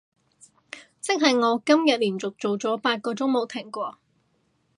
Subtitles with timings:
[0.99, 3.99] 即係我今日連續做咗八個鐘冇停過